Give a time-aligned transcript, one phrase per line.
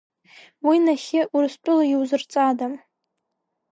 [0.65, 2.67] Уа нахьхьи Урыстәыла иузырҵада?!